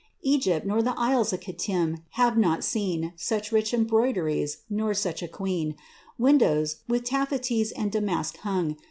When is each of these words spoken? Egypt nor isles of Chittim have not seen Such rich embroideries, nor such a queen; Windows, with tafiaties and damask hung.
Egypt 0.23 0.65
nor 0.65 0.81
isles 0.97 1.31
of 1.31 1.41
Chittim 1.41 1.99
have 2.17 2.35
not 2.35 2.63
seen 2.63 3.13
Such 3.17 3.51
rich 3.51 3.71
embroideries, 3.71 4.63
nor 4.67 4.95
such 4.95 5.21
a 5.21 5.27
queen; 5.27 5.75
Windows, 6.17 6.77
with 6.87 7.03
tafiaties 7.03 7.71
and 7.77 7.91
damask 7.91 8.37
hung. 8.37 8.77